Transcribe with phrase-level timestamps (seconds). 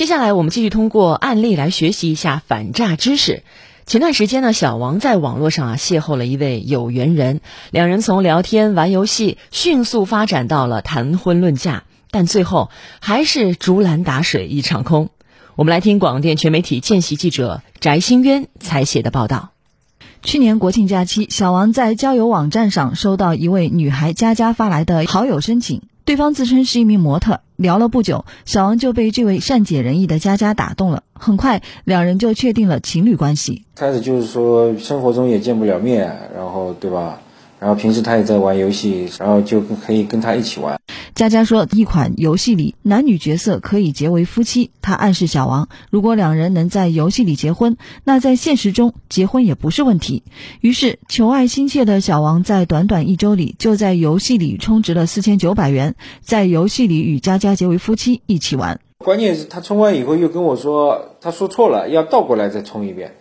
[0.00, 3.42] 接下来，我们继续通过案例来学习一下反诈知识。
[3.84, 15.10] 前段时间呢，小王在网络上啊邂逅了一位有缘人，两人从聊天、玩游戏迅速发展到了谈婚论嫁，但最后还是竹篮打水一场空。
[15.54, 19.50] 我们来听广电全媒体见习记者翟新渊采写的报道。
[20.22, 25.82] 去年国庆假期，小王在交友网站上收到一位女孩佳佳发来的好友申请。
[26.06, 31.02] 对方自称是一名模特，聊了不久，小王就被这位善解人意的佳佳打动了。
[31.12, 33.66] 很快，两人就确定了情侣关系。
[33.76, 37.20] 开始就是说生活中也见不了面，然后对吧？
[37.60, 40.80] 然后平时他也在玩游戏，然后就可以跟他一起玩。
[41.14, 44.70] 佳佳说，一款游戏里男女角色可以结为夫妻。
[44.80, 50.22] 他暗示小王，如果两人能在游戏里结婚，那在现实中结婚也不是问题。
[50.62, 58.80] 于是，求爱心切的小王在短短一周里就在游戏里充值了四千九百元，在游戏里与佳佳结为夫妻，一起玩。
[58.96, 63.16] 关键是，他充完以后又跟我说，他说错了，要倒过来再充一遍，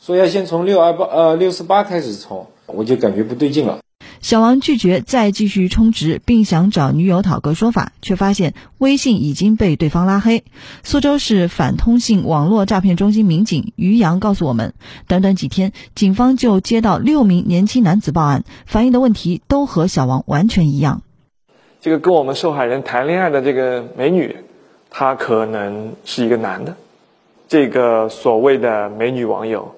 [0.00, 3.78] 说要先从六二八呃六四八开始充，我就感觉不对劲了。
[4.20, 10.44] 小王拒绝再继续充值，并想找女友讨个说法，却发现微信已经被对方拉黑。
[10.82, 14.72] 苏州市反通信网络诈骗中心民警于洋告诉我们，
[15.08, 21.02] 短短几天，警方就接到六名年轻男子报案，反映的问题都和小王完全一样。
[21.82, 24.36] 这个跟我们受害人谈恋爱的这个美女，
[24.88, 26.76] 她可能是一个男的。
[27.46, 29.74] 这个所谓的美女网友。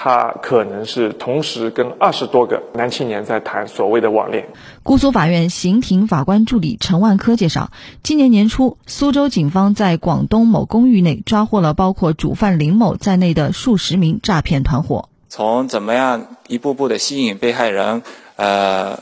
[0.00, 4.46] 他可能是同时跟二十多个男青年在谈所谓的网恋。
[4.84, 7.72] 姑苏法院刑庭法官助理陈万科介绍，
[8.04, 15.08] 今年年初，苏州警方在广东某公寓内抓获了包括主犯林某在内的数十名诈骗团伙。
[15.28, 18.02] 从怎么样一步步的吸引被害人，
[18.36, 19.00] 呃，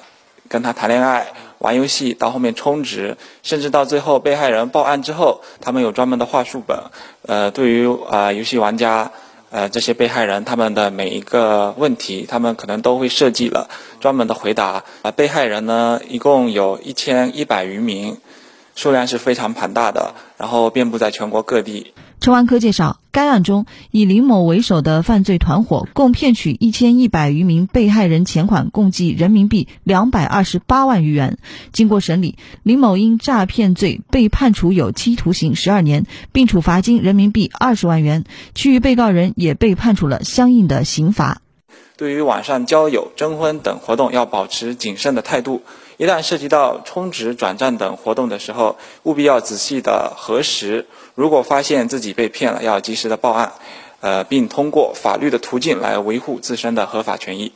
[0.48, 1.26] 跟他谈恋爱、
[1.58, 6.78] 玩游戏，到后面充值，甚至到最后被害人报案之后，他们有专门的话术本，
[7.26, 9.12] 呃，对于啊游戏玩家。
[9.56, 14.84] 呃，这些被害人他们的每一个问题，他们可能都会设计了专门的回答。
[15.00, 18.18] 啊，被害人呢，一共有一千一百余名，
[18.74, 21.94] 数量是非常庞大的，然后遍布在全国各地。
[22.18, 31.38] 陈万科介绍，该案中以林某为首的犯罪团伙共骗取一千一百余名被害人钱款，共计人民币两百二十八万余元。
[31.72, 38.24] 经过审理，林某因诈骗罪被判处有期徒刑十二年，并处罚金人民币二十万元。
[38.54, 41.42] 其余被告人也被判处了相应的刑罚。
[41.96, 45.62] 对于网上交友、征婚等活动，要保持谨慎的态度。
[45.96, 50.86] 一旦涉及到充值、转账等活动的时候，务必要仔细的核实。
[51.14, 53.52] 如果发现自己被骗了，要及时的报案，
[54.00, 57.52] 呃，并通过法律的途径来维护自身的合法权益。